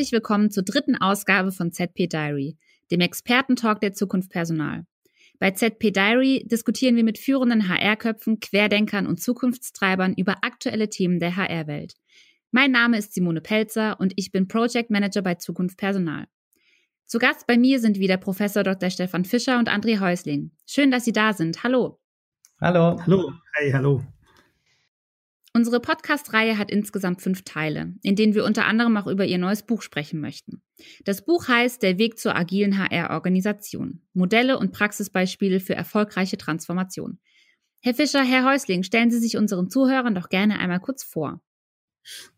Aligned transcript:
Herzlich 0.00 0.12
willkommen 0.12 0.50
zur 0.50 0.62
dritten 0.62 0.96
Ausgabe 0.96 1.52
von 1.52 1.72
ZP 1.72 2.06
Diary, 2.06 2.56
dem 2.90 3.00
Expertentalk 3.00 3.82
der 3.82 3.92
Zukunft 3.92 4.30
Personal. 4.30 4.86
Bei 5.38 5.50
ZP 5.50 5.90
Diary 5.90 6.42
diskutieren 6.50 6.96
wir 6.96 7.04
mit 7.04 7.18
führenden 7.18 7.68
HR-Köpfen, 7.68 8.40
Querdenkern 8.40 9.06
und 9.06 9.20
Zukunftstreibern 9.20 10.14
über 10.14 10.36
aktuelle 10.40 10.88
Themen 10.88 11.18
der 11.18 11.36
HR-Welt. 11.36 11.96
Mein 12.50 12.70
Name 12.70 12.96
ist 12.96 13.12
Simone 13.12 13.42
Pelzer 13.42 14.00
und 14.00 14.14
ich 14.16 14.32
bin 14.32 14.48
Project 14.48 14.88
Manager 14.88 15.20
bei 15.20 15.34
Zukunft 15.34 15.76
Personal. 15.76 16.28
Zu 17.04 17.18
Gast 17.18 17.46
bei 17.46 17.58
mir 17.58 17.78
sind 17.78 17.98
wieder 17.98 18.16
Professor 18.16 18.62
Dr. 18.62 18.88
Stefan 18.88 19.26
Fischer 19.26 19.58
und 19.58 19.68
André 19.68 20.00
Häusling. 20.00 20.50
Schön, 20.64 20.90
dass 20.90 21.04
Sie 21.04 21.12
da 21.12 21.34
sind. 21.34 21.62
Hallo. 21.62 22.00
Hallo. 22.58 22.98
Hallo. 23.04 23.34
Hey, 23.52 23.70
hallo. 23.70 24.02
Unsere 25.52 25.80
Podcast-Reihe 25.80 26.58
hat 26.58 26.70
insgesamt 26.70 27.22
fünf 27.22 27.42
Teile, 27.42 27.94
in 28.02 28.14
denen 28.14 28.34
wir 28.34 28.44
unter 28.44 28.66
anderem 28.66 28.96
auch 28.96 29.08
über 29.08 29.24
Ihr 29.24 29.38
neues 29.38 29.64
Buch 29.64 29.82
sprechen 29.82 30.20
möchten. 30.20 30.62
Das 31.04 31.24
Buch 31.24 31.48
heißt 31.48 31.82
Der 31.82 31.98
Weg 31.98 32.18
zur 32.18 32.36
agilen 32.36 32.78
HR-Organisation. 32.78 34.00
Modelle 34.12 34.58
und 34.58 34.70
Praxisbeispiele 34.70 35.58
für 35.58 35.74
erfolgreiche 35.74 36.36
Transformation. 36.36 37.18
Herr 37.80 37.94
Fischer, 37.94 38.22
Herr 38.22 38.44
Häusling, 38.44 38.84
stellen 38.84 39.10
Sie 39.10 39.18
sich 39.18 39.36
unseren 39.36 39.70
Zuhörern 39.70 40.14
doch 40.14 40.28
gerne 40.28 40.60
einmal 40.60 40.80
kurz 40.80 41.02
vor. 41.02 41.40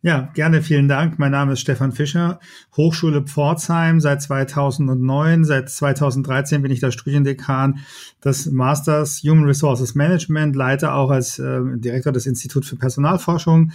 Ja, 0.03 0.31
gerne, 0.35 0.63
vielen 0.63 0.89
Dank. 0.89 1.19
Mein 1.19 1.31
Name 1.31 1.53
ist 1.53 1.61
Stefan 1.61 1.93
Fischer, 1.93 2.41
Hochschule 2.77 3.23
Pforzheim 3.23 4.01
seit 4.01 4.21
2009. 4.21 5.45
Seit 5.45 5.71
2013 5.71 6.63
bin 6.63 6.73
ich 6.73 6.81
der 6.81 6.91
Studiendekan 6.91 7.79
des 8.25 8.51
Masters 8.51 9.23
Human 9.23 9.45
Resources 9.45 9.95
Management, 9.95 10.57
leite 10.57 10.93
auch 10.93 11.11
als 11.11 11.39
äh, 11.39 11.61
Direktor 11.77 12.13
des 12.13 12.27
Instituts 12.27 12.69
für 12.69 12.77
Personalforschung 12.77 13.73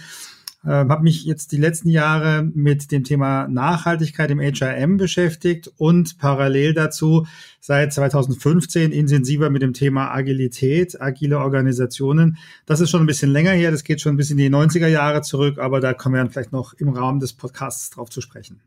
äh, 0.64 0.70
habe 0.70 1.02
mich 1.02 1.24
jetzt 1.24 1.52
die 1.52 1.56
letzten 1.56 1.88
Jahre 1.88 2.42
mit 2.42 2.90
dem 2.90 3.04
Thema 3.04 3.46
Nachhaltigkeit 3.48 4.30
im 4.30 4.40
HRM 4.40 4.96
beschäftigt 4.96 5.70
und 5.76 6.18
parallel 6.18 6.74
dazu 6.74 7.26
seit 7.60 7.92
2015 7.92 8.92
intensiver 8.92 9.50
mit 9.50 9.62
dem 9.62 9.72
Thema 9.72 10.10
Agilität, 10.10 11.00
agile 11.00 11.38
Organisationen. 11.38 12.38
Das 12.66 12.80
ist 12.80 12.90
schon 12.90 13.02
ein 13.02 13.06
bisschen 13.06 13.30
länger 13.30 13.52
her, 13.52 13.70
das 13.70 13.84
geht 13.84 14.00
schon 14.00 14.16
bis 14.16 14.30
in 14.30 14.36
die 14.36 14.50
90er 14.50 14.88
Jahre 14.88 15.22
zurück, 15.22 15.58
aber 15.58 15.80
da 15.80 15.94
kommen 15.94 16.16
wir 16.16 16.22
dann 16.22 16.30
vielleicht 16.30 16.52
noch 16.52 16.74
im 16.74 16.88
Rahmen 16.88 17.20
des 17.20 17.32
Podcasts 17.32 17.90
drauf 17.90 18.10
zu 18.10 18.20
sprechen. 18.20 18.60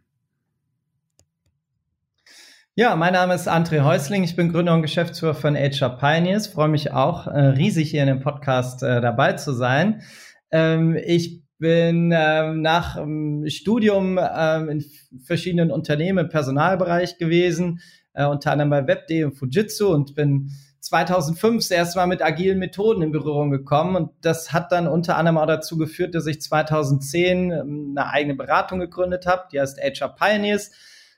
Ja, 2.74 2.96
mein 2.96 3.12
Name 3.12 3.34
ist 3.34 3.50
André 3.50 3.84
Häusling. 3.84 4.24
Ich 4.24 4.38
bin 4.38 4.50
Gründer 4.50 4.74
und 4.74 4.82
Geschäftsführer 4.82 5.34
von 5.34 5.58
HR 5.58 5.98
Pioneers. 5.98 6.48
Freue 6.48 6.70
mich 6.70 6.94
auch 6.94 7.28
äh, 7.28 7.38
riesig 7.38 7.92
hier 7.92 8.02
in 8.02 8.08
dem 8.08 8.22
Podcast 8.22 8.82
äh, 8.82 9.02
dabei 9.02 9.34
zu 9.34 9.52
sein. 9.52 10.04
Ähm, 10.52 10.98
ich 11.06 11.44
bin 11.62 12.12
ähm, 12.12 12.62
nach 12.62 12.96
dem 12.96 13.48
Studium 13.48 14.20
ähm, 14.20 14.68
in 14.68 14.86
verschiedenen 15.24 15.70
Unternehmen 15.70 16.26
im 16.26 16.30
Personalbereich 16.30 17.20
gewesen, 17.20 17.82
äh, 18.14 18.26
unter 18.26 18.52
anderem 18.52 18.72
bei 18.72 18.88
Webd 18.88 19.24
und 19.24 19.34
Fujitsu 19.34 19.94
und 19.94 20.16
bin 20.16 20.50
2005 20.80 21.70
das 21.70 21.96
Mal 21.96 22.08
mit 22.08 22.24
agilen 22.24 22.58
Methoden 22.58 23.04
in 23.04 23.12
Berührung 23.12 23.52
gekommen. 23.52 23.96
Und 23.96 24.10
das 24.22 24.52
hat 24.52 24.72
dann 24.72 24.88
unter 24.88 25.18
anderem 25.18 25.38
auch 25.38 25.46
dazu 25.46 25.78
geführt, 25.78 26.16
dass 26.16 26.26
ich 26.26 26.42
2010 26.42 27.52
ähm, 27.52 27.96
eine 27.96 28.10
eigene 28.10 28.34
Beratung 28.36 28.80
gegründet 28.80 29.28
habe, 29.28 29.44
die 29.54 29.62
heißt 29.62 29.80
HR 29.80 30.16
Pioneers 30.16 30.72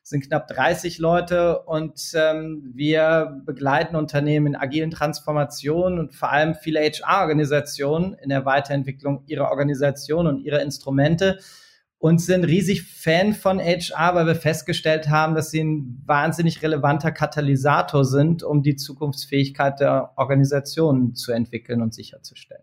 sind 0.04 0.28
knapp 0.28 0.48
30 0.50 1.00
Leute 1.00 1.60
und 1.62 2.12
ähm, 2.14 2.72
wir 2.76 3.42
begleiten 3.46 3.96
Unternehmen 3.96 4.48
in 4.48 4.56
agilen 4.56 4.92
Transformationen 4.92 5.98
und 5.98 6.14
vor 6.14 6.30
allem 6.30 6.56
viele 6.56 6.82
HR-Organisationen 6.82 8.14
in 8.14 8.30
der 8.30 8.46
Weiterentwicklung 8.46 9.24
ihrer 9.28 9.50
Organisation 9.50 10.28
und 10.28 10.40
ihrer 10.40 10.62
Instrumente 10.62 11.40
und 12.04 12.20
sind 12.20 12.44
riesig 12.44 12.84
Fan 12.84 13.34
von 13.34 13.62
HR, 13.62 14.14
weil 14.14 14.28
wir 14.28 14.36
festgestellt 14.36 15.10
haben, 15.10 15.36
dass 15.36 15.52
sie 15.52 15.64
ein 15.64 16.04
wahnsinnig 16.06 16.62
relevanter 16.62 17.14
Katalysator 17.14 18.04
sind, 18.04 18.44
um 18.44 18.62
die 18.62 18.76
Zukunftsfähigkeit 18.76 19.80
der 19.80 20.12
Organisationen 20.18 21.16
zu 21.16 21.32
entwickeln 21.32 21.82
und 21.82 21.94
sicherzustellen. 21.94 22.63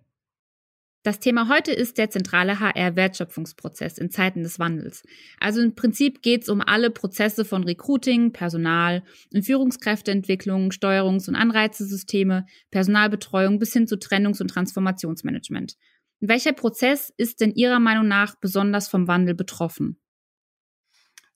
Das 1.02 1.18
Thema 1.18 1.48
heute 1.48 1.72
ist 1.72 1.96
der 1.96 2.10
zentrale 2.10 2.60
HR-Wertschöpfungsprozess 2.60 3.96
in 3.96 4.10
Zeiten 4.10 4.42
des 4.42 4.58
Wandels. 4.58 5.02
Also 5.38 5.62
im 5.62 5.74
Prinzip 5.74 6.20
geht 6.20 6.42
es 6.42 6.50
um 6.50 6.60
alle 6.60 6.90
Prozesse 6.90 7.46
von 7.46 7.64
Recruiting, 7.64 8.32
Personal 8.32 9.02
und 9.32 9.46
Führungskräfteentwicklung, 9.46 10.72
Steuerungs- 10.72 11.26
und 11.26 11.36
Anreizesysteme, 11.36 12.44
Personalbetreuung 12.70 13.58
bis 13.58 13.72
hin 13.72 13.86
zu 13.86 13.96
Trennungs- 13.96 14.42
und 14.42 14.48
Transformationsmanagement. 14.48 15.76
Welcher 16.20 16.52
Prozess 16.52 17.10
ist 17.16 17.40
denn 17.40 17.52
Ihrer 17.54 17.80
Meinung 17.80 18.06
nach 18.06 18.34
besonders 18.38 18.88
vom 18.88 19.08
Wandel 19.08 19.34
betroffen? 19.34 19.98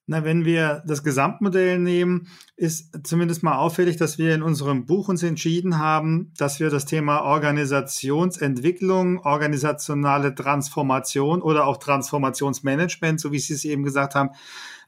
Na, 0.07 0.23
wenn 0.23 0.45
wir 0.45 0.83
das 0.87 1.03
Gesamtmodell 1.03 1.79
nehmen, 1.79 2.29
ist 2.57 3.07
zumindest 3.07 3.43
mal 3.43 3.57
auffällig, 3.57 3.97
dass 3.97 4.19
wir 4.19 4.35
in 4.35 4.43
unserem 4.43 4.85
Buch 4.85 5.09
uns 5.09 5.23
entschieden 5.23 5.79
haben, 5.79 6.31
dass 6.37 6.61
wir 6.61 6.69
das 6.69 6.85
Thema 6.85 7.23
Organisationsentwicklung, 7.23 9.21
organisationale 9.21 10.35
Transformation 10.35 11.41
oder 11.41 11.67
auch 11.67 11.79
Transformationsmanagement, 11.79 13.19
so 13.19 13.33
wie 13.33 13.39
Sie 13.39 13.55
es 13.55 13.65
eben 13.65 13.83
gesagt 13.83 14.15
haben, 14.15 14.31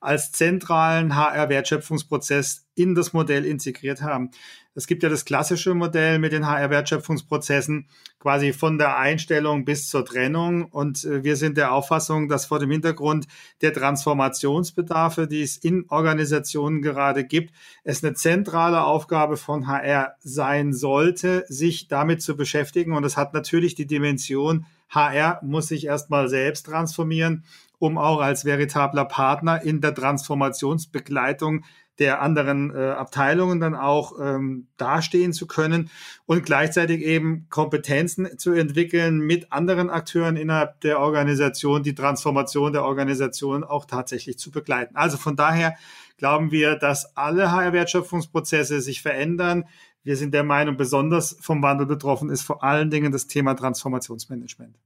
als 0.02 0.32
zentralen 0.32 1.16
HR-Wertschöpfungsprozess 1.16 2.66
in 2.74 2.94
das 2.94 3.14
Modell 3.14 3.46
integriert 3.46 4.02
haben. 4.02 4.30
Es 4.76 4.86
gibt 4.86 5.02
ja 5.02 5.08
das 5.08 5.24
klassische 5.24 5.74
Modell 5.74 6.18
mit 6.18 6.32
den 6.32 6.46
HR-Wertschöpfungsprozessen 6.46 7.88
quasi 8.18 8.52
von 8.52 8.76
der 8.76 8.98
Einstellung 8.98 9.64
bis 9.64 9.88
zur 9.88 10.04
Trennung. 10.04 10.66
Und 10.66 11.02
äh, 11.04 11.24
wir 11.24 11.36
sind 11.36 11.56
der 11.56 11.72
Auffassung, 11.72 12.28
dass 12.28 12.44
vor 12.44 12.58
dem 12.58 12.70
Hintergrund 12.70 13.26
der 13.62 13.72
Transformationsbedarfe, 13.72 15.26
die 15.26 15.40
es 15.40 15.56
in 15.56 15.86
Organisationen 15.88 16.82
gerade 16.82 17.24
gibt, 17.24 17.54
es 17.84 18.04
eine 18.04 18.12
zentrale 18.12 18.84
Aufgabe 18.84 19.38
von 19.38 19.66
HR 19.66 20.14
sein 20.20 20.74
sollte, 20.74 21.46
sich 21.48 21.88
damit 21.88 22.20
zu 22.20 22.36
beschäftigen. 22.36 22.92
Und 22.92 23.04
es 23.04 23.16
hat 23.16 23.32
natürlich 23.32 23.76
die 23.76 23.86
Dimension, 23.86 24.66
HR 24.90 25.40
muss 25.42 25.68
sich 25.68 25.86
erstmal 25.86 26.28
selbst 26.28 26.66
transformieren, 26.66 27.44
um 27.78 27.96
auch 27.96 28.20
als 28.20 28.44
veritabler 28.44 29.06
Partner 29.06 29.62
in 29.62 29.80
der 29.80 29.94
Transformationsbegleitung 29.94 31.64
der 31.98 32.20
anderen 32.20 32.74
äh, 32.74 32.90
Abteilungen 32.90 33.60
dann 33.60 33.74
auch 33.74 34.18
ähm, 34.20 34.66
dastehen 34.76 35.32
zu 35.32 35.46
können 35.46 35.90
und 36.26 36.44
gleichzeitig 36.44 37.02
eben 37.02 37.46
Kompetenzen 37.48 38.38
zu 38.38 38.52
entwickeln 38.52 39.18
mit 39.20 39.52
anderen 39.52 39.90
Akteuren 39.90 40.36
innerhalb 40.36 40.80
der 40.80 41.00
Organisation, 41.00 41.82
die 41.82 41.94
Transformation 41.94 42.72
der 42.72 42.84
Organisation 42.84 43.64
auch 43.64 43.86
tatsächlich 43.86 44.38
zu 44.38 44.50
begleiten. 44.50 44.96
Also 44.96 45.16
von 45.16 45.36
daher 45.36 45.76
glauben 46.18 46.50
wir, 46.50 46.76
dass 46.76 47.16
alle 47.16 47.50
HR-Wertschöpfungsprozesse 47.52 48.80
sich 48.80 49.02
verändern. 49.02 49.64
Wir 50.02 50.16
sind 50.16 50.34
der 50.34 50.44
Meinung, 50.44 50.76
besonders 50.76 51.36
vom 51.40 51.62
Wandel 51.62 51.86
betroffen 51.86 52.30
ist 52.30 52.42
vor 52.42 52.62
allen 52.62 52.90
Dingen 52.90 53.12
das 53.12 53.26
Thema 53.26 53.54
Transformationsmanagement. 53.54 54.76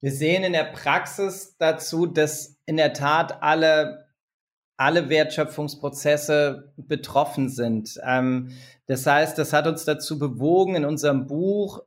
Wir 0.00 0.12
sehen 0.12 0.44
in 0.44 0.54
der 0.54 0.64
Praxis 0.64 1.56
dazu, 1.58 2.06
dass 2.06 2.56
in 2.64 2.78
der 2.78 2.94
Tat 2.94 3.42
alle 3.42 4.06
alle 4.80 5.10
Wertschöpfungsprozesse 5.10 6.72
betroffen 6.78 7.50
sind. 7.50 8.00
Ähm, 8.02 8.52
das 8.86 9.06
heißt, 9.06 9.36
das 9.36 9.52
hat 9.52 9.66
uns 9.66 9.84
dazu 9.84 10.18
bewogen, 10.18 10.74
in 10.74 10.86
unserem 10.86 11.26
Buch 11.26 11.82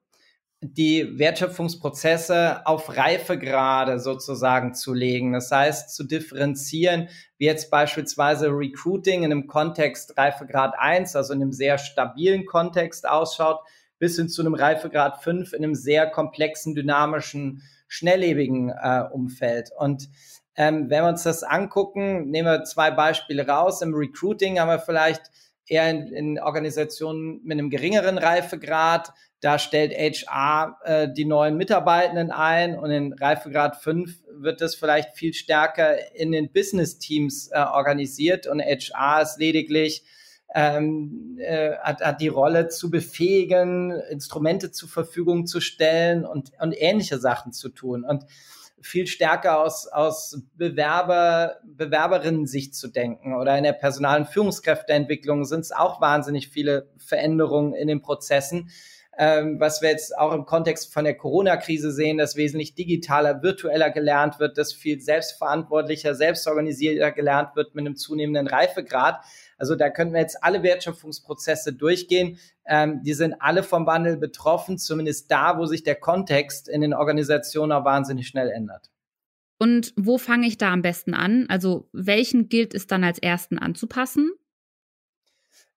die 0.61 1.17
Wertschöpfungsprozesse 1.17 2.65
auf 2.65 2.95
Reifegrade 2.95 3.99
sozusagen 3.99 4.75
zu 4.75 4.93
legen. 4.93 5.33
Das 5.33 5.51
heißt, 5.51 5.93
zu 5.93 6.03
differenzieren, 6.03 7.09
wie 7.39 7.45
jetzt 7.45 7.71
beispielsweise 7.71 8.49
Recruiting 8.49 9.23
in 9.23 9.31
einem 9.31 9.47
Kontext 9.47 10.15
Reifegrad 10.15 10.75
1, 10.77 11.15
also 11.15 11.33
in 11.33 11.41
einem 11.41 11.51
sehr 11.51 11.79
stabilen 11.79 12.45
Kontext 12.45 13.09
ausschaut, 13.09 13.59
bis 13.97 14.17
hin 14.17 14.29
zu 14.29 14.43
einem 14.43 14.53
Reifegrad 14.53 15.21
5 15.23 15.53
in 15.53 15.63
einem 15.63 15.75
sehr 15.75 16.07
komplexen, 16.12 16.75
dynamischen, 16.75 17.63
schnelllebigen 17.88 18.69
äh, 18.69 19.03
Umfeld. 19.12 19.71
Und 19.75 20.09
ähm, 20.55 20.89
wenn 20.89 21.03
wir 21.03 21.09
uns 21.09 21.23
das 21.23 21.44
angucken, 21.44 22.29
nehmen 22.29 22.47
wir 22.47 22.63
zwei 22.63 22.91
Beispiele 22.91 23.47
raus. 23.47 23.81
Im 23.81 23.94
Recruiting 23.94 24.59
haben 24.59 24.69
wir 24.69 24.79
vielleicht 24.79 25.31
eher 25.67 25.89
in, 25.89 26.07
in 26.07 26.39
Organisationen 26.39 27.41
mit 27.44 27.57
einem 27.57 27.69
geringeren 27.69 28.17
Reifegrad. 28.17 29.13
Da 29.39 29.59
stellt 29.59 29.94
HR 29.94 30.77
äh, 30.83 31.07
die 31.11 31.25
neuen 31.25 31.57
Mitarbeitenden 31.57 32.31
ein 32.31 32.77
und 32.77 32.91
in 32.91 33.13
Reifegrad 33.13 33.77
5 33.77 34.23
wird 34.35 34.61
das 34.61 34.75
vielleicht 34.75 35.15
viel 35.17 35.33
stärker 35.33 36.15
in 36.15 36.31
den 36.31 36.51
Business-Teams 36.51 37.49
äh, 37.51 37.59
organisiert 37.59 38.47
und 38.47 38.61
HR 38.61 39.21
ist 39.21 39.39
lediglich 39.39 40.03
ähm, 40.56 41.38
äh, 41.39 41.75
hat, 41.77 42.01
hat 42.01 42.21
die 42.21 42.27
Rolle 42.27 42.67
zu 42.67 42.91
befähigen, 42.91 43.91
Instrumente 44.09 44.71
zur 44.71 44.88
Verfügung 44.88 45.47
zu 45.47 45.59
stellen 45.59 46.25
und, 46.25 46.51
und 46.59 46.75
ähnliche 46.77 47.17
Sachen 47.17 47.53
zu 47.53 47.69
tun. 47.69 48.03
Und 48.03 48.25
viel 48.83 49.07
stärker 49.07 49.59
aus, 49.59 49.88
aus 49.88 50.41
Bewerber, 50.56 51.57
Bewerberinnen-Sicht 51.63 52.75
zu 52.75 52.89
denken. 52.89 53.35
Oder 53.35 53.57
in 53.57 53.63
der 53.63 53.74
Personal- 53.74 54.19
und 54.21 54.27
Führungskräfteentwicklung 54.27 55.45
sind 55.45 55.62
es 55.62 55.71
auch 55.71 56.01
wahnsinnig 56.01 56.50
viele 56.50 56.89
Veränderungen 56.97 57.74
in 57.74 57.88
den 57.88 58.01
Prozessen. 58.01 58.69
Ähm, 59.18 59.60
was 59.60 59.81
wir 59.81 59.89
jetzt 59.89 60.18
auch 60.18 60.33
im 60.33 60.45
Kontext 60.45 60.92
von 60.94 61.04
der 61.04 61.15
Corona-Krise 61.15 61.92
sehen, 61.92 62.18
dass 62.18 62.36
wesentlich 62.36 62.74
digitaler, 62.74 63.44
virtueller 63.44 63.92
gelernt 63.92 64.39
wird, 64.39 64.57
dass 64.57 64.74
viel 64.74 65.00
selbstverantwortlicher, 65.00 66.15
selbstorganisierter 66.15 67.12
gelernt 67.12 67.56
wird 67.56 67.75
mit 67.75 67.86
einem 67.86 67.95
zunehmenden 67.95 68.48
Reifegrad. 68.48 69.19
Also 69.57 69.75
da 69.75 69.89
könnten 69.89 70.13
wir 70.13 70.21
jetzt 70.21 70.44
alle 70.44 70.63
Wertschöpfungsprozesse 70.63 71.74
durchgehen. 71.74 72.39
Ähm, 72.65 73.01
die 73.04 73.13
sind 73.13 73.36
alle 73.39 73.62
vom 73.62 73.86
Wandel 73.86 74.18
betroffen, 74.18 74.77
zumindest 74.77 75.30
da, 75.30 75.57
wo 75.57 75.66
sich 75.66 75.83
der 75.83 75.95
Kontext 75.95 76.68
in 76.68 76.81
den 76.81 76.94
Organisationen 76.94 77.71
auch 77.71 77.86
wahnsinnig 77.86 78.27
schnell 78.27 78.50
ändert. 78.50 78.89
Und 79.59 79.94
wo 79.95 80.18
fange 80.18 80.48
ich 80.48 80.57
da 80.57 80.74
am 80.74 80.81
besten 80.81 81.13
an? 81.13 81.45
Also 81.50 81.88
welchen 81.94 82.50
gilt 82.50 82.74
es 82.74 82.88
dann 82.88 83.04
als 83.04 83.19
ersten 83.19 83.59
anzupassen? 83.59 84.31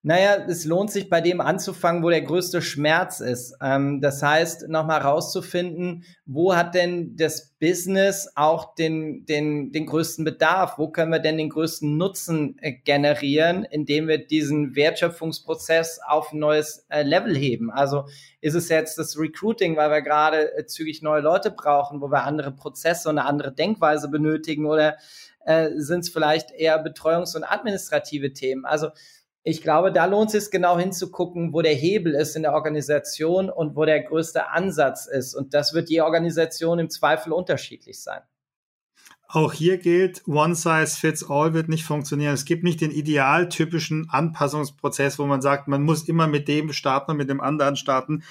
Naja, 0.08 0.36
es 0.46 0.64
lohnt 0.64 0.92
sich 0.92 1.10
bei 1.10 1.20
dem 1.20 1.40
anzufangen, 1.40 2.04
wo 2.04 2.10
der 2.10 2.22
größte 2.22 2.62
Schmerz 2.62 3.18
ist. 3.18 3.56
Ähm, 3.60 4.00
das 4.00 4.22
heißt, 4.22 4.68
nochmal 4.68 5.00
rauszufinden, 5.00 6.04
wo 6.26 6.54
hat 6.54 6.76
denn 6.76 7.16
das 7.16 7.56
Business 7.58 8.30
auch 8.36 8.76
den, 8.76 9.26
den, 9.26 9.72
den 9.72 9.84
größten 9.84 10.24
Bedarf? 10.24 10.78
Wo 10.78 10.90
können 10.90 11.10
wir 11.10 11.18
denn 11.18 11.38
den 11.38 11.48
größten 11.48 11.96
Nutzen 11.96 12.56
äh, 12.60 12.70
generieren, 12.70 13.64
indem 13.64 14.06
wir 14.06 14.24
diesen 14.24 14.76
Wertschöpfungsprozess 14.76 15.98
auf 16.06 16.32
ein 16.32 16.38
neues 16.38 16.86
äh, 16.88 17.02
Level 17.02 17.36
heben? 17.36 17.72
Also 17.72 18.04
ist 18.40 18.54
es 18.54 18.68
jetzt 18.68 18.98
das 18.98 19.18
Recruiting, 19.18 19.76
weil 19.76 19.90
wir 19.90 20.02
gerade 20.02 20.56
äh, 20.56 20.66
zügig 20.66 21.02
neue 21.02 21.22
Leute 21.22 21.50
brauchen, 21.50 22.00
wo 22.00 22.12
wir 22.12 22.22
andere 22.22 22.52
Prozesse 22.52 23.08
und 23.08 23.18
eine 23.18 23.26
andere 23.26 23.52
Denkweise 23.52 24.08
benötigen 24.08 24.66
oder 24.66 24.98
äh, 25.46 25.70
sind 25.74 26.04
es 26.04 26.10
vielleicht 26.10 26.52
eher 26.52 26.80
Betreuungs- 26.86 27.34
und 27.34 27.42
administrative 27.42 28.32
Themen? 28.32 28.64
Also 28.64 28.90
ich 29.48 29.62
glaube, 29.62 29.92
da 29.92 30.06
lohnt 30.06 30.34
es 30.34 30.44
sich 30.44 30.50
genau 30.50 30.76
hinzugucken, 30.76 31.52
wo 31.52 31.62
der 31.62 31.72
Hebel 31.72 32.14
ist 32.14 32.34
in 32.34 32.42
der 32.42 32.52
Organisation 32.52 33.48
und 33.48 33.76
wo 33.76 33.84
der 33.84 34.02
größte 34.02 34.50
Ansatz 34.50 35.06
ist. 35.06 35.36
Und 35.36 35.54
das 35.54 35.72
wird 35.72 35.88
je 35.88 36.00
Organisation 36.00 36.80
im 36.80 36.90
Zweifel 36.90 37.32
unterschiedlich 37.32 38.02
sein. 38.02 38.22
Auch 39.28 39.52
hier 39.52 39.78
gilt, 39.78 40.26
One 40.26 40.56
Size 40.56 40.98
Fits 40.98 41.30
All 41.30 41.54
wird 41.54 41.68
nicht 41.68 41.84
funktionieren. 41.84 42.34
Es 42.34 42.44
gibt 42.44 42.64
nicht 42.64 42.80
den 42.80 42.90
idealtypischen 42.90 44.08
Anpassungsprozess, 44.10 45.16
wo 45.20 45.26
man 45.26 45.40
sagt, 45.40 45.68
man 45.68 45.84
muss 45.84 46.08
immer 46.08 46.26
mit 46.26 46.48
dem 46.48 46.72
starten 46.72 47.12
und 47.12 47.16
mit 47.16 47.30
dem 47.30 47.40
anderen 47.40 47.76
starten. 47.76 48.24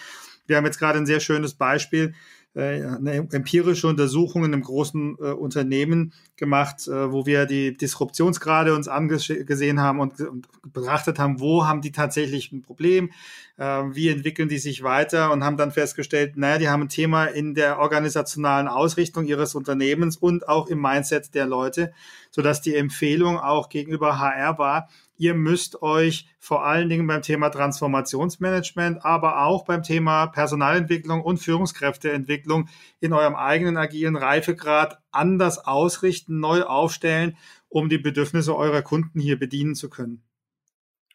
Wir 0.47 0.57
haben 0.57 0.65
jetzt 0.65 0.79
gerade 0.79 0.99
ein 0.99 1.05
sehr 1.05 1.21
schönes 1.21 1.53
Beispiel 1.53 2.13
eine 2.61 3.27
empirische 3.31 3.87
Untersuchung 3.87 4.45
in 4.45 4.53
einem 4.53 4.63
großen 4.63 5.17
äh, 5.19 5.23
Unternehmen 5.31 6.13
gemacht, 6.37 6.87
äh, 6.87 7.11
wo 7.11 7.25
wir 7.25 7.45
die 7.45 7.75
Disruptionsgrade 7.75 8.73
uns 8.73 8.87
angesehen 8.87 9.81
haben 9.81 9.99
und, 9.99 10.21
und, 10.21 10.47
betrachtet 10.71 11.19
haben, 11.19 11.39
wo 11.39 11.65
haben 11.65 11.81
die 11.81 11.91
tatsächlich 11.91 12.51
ein 12.51 12.61
Problem, 12.61 13.11
äh, 13.57 13.63
wie 13.63 14.09
entwickeln 14.09 14.47
die 14.47 14.57
sich 14.57 14.83
weiter 14.83 15.31
und 15.31 15.43
haben 15.43 15.57
dann 15.57 15.71
festgestellt, 15.71 16.37
naja, 16.37 16.57
die 16.57 16.69
haben 16.69 16.83
ein 16.83 16.89
Thema 16.89 17.25
in 17.25 17.55
der 17.55 17.79
organisationalen 17.79 18.67
Ausrichtung 18.67 19.25
ihres 19.25 19.53
Unternehmens 19.55 20.15
und 20.17 20.47
auch 20.47 20.67
im 20.67 20.81
Mindset 20.81 21.35
der 21.35 21.47
Leute, 21.47 21.93
sodass 22.31 22.61
die 22.61 22.75
Empfehlung 22.75 23.37
auch 23.37 23.69
gegenüber 23.69 24.19
HR 24.19 24.57
war, 24.57 24.89
Ihr 25.17 25.33
müsst 25.33 25.81
euch 25.81 26.27
vor 26.39 26.65
allen 26.65 26.89
Dingen 26.89 27.07
beim 27.07 27.21
Thema 27.21 27.49
Transformationsmanagement, 27.49 29.05
aber 29.05 29.45
auch 29.45 29.65
beim 29.65 29.81
Thema 29.81 30.27
Personalentwicklung 30.27 31.21
und 31.21 31.37
Führungskräfteentwicklung 31.37 32.67
in 32.99 33.13
eurem 33.13 33.35
eigenen 33.35 33.77
agilen 33.77 34.17
Reifegrad 34.17 34.99
anders 35.11 35.59
ausrichten, 35.59 36.39
neu 36.39 36.63
aufstellen, 36.63 37.37
um 37.69 37.87
die 37.89 37.97
Bedürfnisse 37.97 38.55
eurer 38.55 38.81
Kunden 38.81 39.19
hier 39.19 39.39
bedienen 39.39 39.75
zu 39.75 39.89
können. 39.89 40.21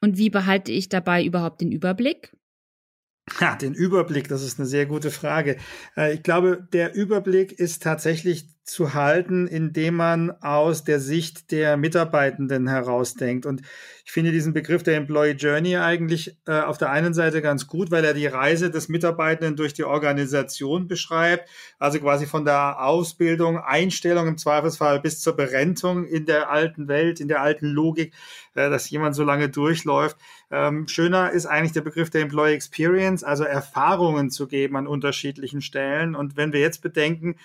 Und 0.00 0.16
wie 0.16 0.30
behalte 0.30 0.72
ich 0.72 0.88
dabei 0.88 1.24
überhaupt 1.24 1.60
den 1.60 1.72
Überblick? 1.72 2.32
Ja, 3.38 3.54
den 3.54 3.74
Überblick, 3.74 4.28
das 4.28 4.42
ist 4.42 4.58
eine 4.58 4.66
sehr 4.66 4.86
gute 4.86 5.10
Frage. 5.10 5.56
Äh, 5.96 6.14
ich 6.14 6.22
glaube, 6.22 6.66
der 6.72 6.94
Überblick 6.94 7.52
ist 7.52 7.82
tatsächlich 7.82 8.46
zu 8.64 8.94
halten, 8.94 9.46
indem 9.46 9.96
man 9.96 10.30
aus 10.42 10.84
der 10.84 11.00
Sicht 11.00 11.50
der 11.50 11.76
Mitarbeitenden 11.76 12.68
herausdenkt. 12.68 13.44
Und 13.44 13.62
ich 14.04 14.12
finde 14.12 14.32
diesen 14.32 14.52
Begriff 14.52 14.82
der 14.82 14.96
Employee 14.96 15.32
Journey 15.32 15.76
eigentlich 15.76 16.36
äh, 16.46 16.60
auf 16.60 16.78
der 16.78 16.90
einen 16.90 17.14
Seite 17.14 17.42
ganz 17.42 17.66
gut, 17.66 17.90
weil 17.90 18.04
er 18.04 18.14
die 18.14 18.26
Reise 18.26 18.70
des 18.70 18.88
Mitarbeitenden 18.88 19.56
durch 19.56 19.72
die 19.72 19.84
Organisation 19.84 20.88
beschreibt, 20.88 21.48
also 21.78 21.98
quasi 21.98 22.26
von 22.26 22.44
der 22.44 22.80
Ausbildung, 22.82 23.58
Einstellung 23.58 24.28
im 24.28 24.38
Zweifelsfall 24.38 25.00
bis 25.00 25.20
zur 25.20 25.36
Berentung 25.36 26.04
in 26.04 26.26
der 26.26 26.50
alten 26.50 26.86
Welt, 26.86 27.20
in 27.20 27.28
der 27.28 27.40
alten 27.40 27.66
Logik, 27.66 28.14
äh, 28.54 28.70
dass 28.70 28.90
jemand 28.90 29.16
so 29.16 29.24
lange 29.24 29.48
durchläuft. 29.48 30.16
Ähm, 30.50 30.86
schöner 30.86 31.30
ist 31.30 31.46
eigentlich 31.46 31.72
der 31.72 31.82
Begriff 31.82 32.10
der 32.10 32.22
Employee 32.22 32.54
Experience, 32.54 33.24
also 33.24 33.44
Erfahrungen 33.44 34.30
zu 34.30 34.46
geben 34.46 34.76
an 34.76 34.86
unterschiedlichen 34.86 35.62
Stellen. 35.62 36.14
Und 36.14 36.36
wenn 36.36 36.52
wir 36.52 36.60
jetzt 36.60 36.82
bedenken, 36.82 37.36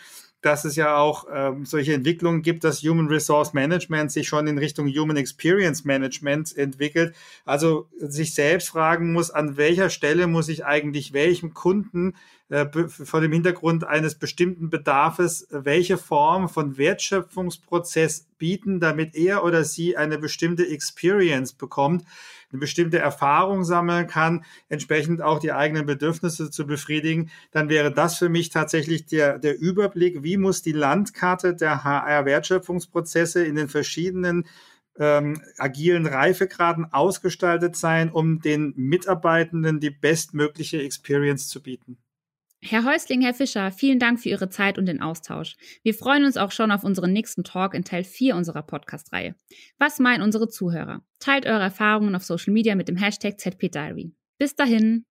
dass 0.46 0.64
es 0.64 0.76
ja 0.76 0.98
auch 0.98 1.26
ähm, 1.34 1.66
solche 1.66 1.94
Entwicklungen 1.94 2.44
gibt, 2.44 2.64
dass 2.64 2.84
Human 2.84 3.08
Resource 3.08 3.54
Management 3.54 4.12
sich 4.12 4.28
schon 4.28 4.46
in 4.46 4.60
Richtung 4.60 4.88
Human 4.88 5.18
Experience 5.18 5.86
Management 5.86 6.56
entwickelt. 6.56 7.16
Also 7.46 7.90
sich 7.98 8.36
selbst 8.36 8.70
fragen 8.70 9.12
muss, 9.12 9.32
an 9.32 9.58
welcher 9.58 9.90
Stelle 9.90 10.28
muss 10.28 10.48
ich 10.48 10.64
eigentlich 10.64 11.14
welchem 11.14 11.56
Kunden 11.56 12.14
äh, 12.50 12.66
vor 12.88 13.22
dem 13.22 13.32
Hintergrund 13.32 13.84
eines 13.84 14.16
bestimmten 14.16 14.70
Bedarfes 14.70 15.48
welche 15.50 15.98
Form 15.98 16.50
von 16.50 16.78
Wertschöpfungsprozess 16.78 18.28
bieten, 18.38 18.80
damit 18.80 19.16
er 19.16 19.44
oder 19.44 19.64
sie 19.64 19.98
eine 19.98 20.18
bestimmte 20.18 20.68
Experience 20.68 21.54
bekommt 21.54 22.04
eine 22.56 22.60
bestimmte 22.60 23.00
Erfahrung 23.00 23.64
sammeln 23.64 24.08
kann, 24.08 24.44
entsprechend 24.70 25.22
auch 25.22 25.40
die 25.40 25.52
eigenen 25.52 25.86
Bedürfnisse 25.86 26.50
zu 26.50 26.66
befriedigen, 26.66 27.30
dann 27.52 27.70
wäre 27.70 27.92
das 27.92 28.18
für 28.18 28.30
mich 28.30 28.50
tatsächlich 28.50 29.06
der, 29.06 29.40
der 29.40 29.60
Überblick, 29.60 30.24
wie 30.24 30.38
muss 30.38 30.62
die 30.62 30.72
Landkarte 30.72 31.56
der 31.56 31.84
HR-Wertschöpfungsprozesse 31.84 33.46
in 33.46 33.56
den 33.56 33.68
verschiedenen 33.68 34.46
ähm, 34.98 35.42
agilen 35.58 36.06
Reifegraden 36.06 36.94
ausgestaltet 36.94 37.76
sein, 37.76 38.10
um 38.12 38.40
den 38.40 38.74
Mitarbeitenden 38.78 39.80
die 39.80 39.90
bestmögliche 39.90 40.82
Experience 40.82 41.50
zu 41.50 41.62
bieten. 41.62 41.98
Herr 42.68 42.84
Häusling, 42.84 43.22
Herr 43.22 43.36
Fischer, 43.36 43.72
vielen 43.72 44.00
Dank 44.00 44.20
für 44.20 44.30
Ihre 44.30 44.50
Zeit 44.50 44.80
und 44.80 44.88
den 44.88 45.00
Austausch. 45.00 45.56
Wir 45.84 45.94
freuen 45.94 46.26
uns 46.26 46.36
auch 46.36 46.52
schon 46.52 46.72
auf 46.72 46.84
unseren 46.84 47.14
nächsten 47.14 47.44
Talk 47.44 47.76
in 47.76 47.84
Teil 47.84 48.04
4 48.04 48.36
unserer 48.36 48.64
Podcast-Reihe. 48.64 49.36
Was 49.78 50.00
meinen 50.00 50.24
unsere 50.24 50.48
Zuhörer? 50.48 51.04
Teilt 51.20 51.46
eure 51.46 51.62
Erfahrungen 51.62 52.16
auf 52.16 52.24
Social 52.24 52.54
Media 52.54 52.74
mit 52.74 52.88
dem 52.88 52.96
Hashtag 52.96 53.40
ZPDiary. 53.40 54.16
Bis 54.40 54.56
dahin. 54.56 55.06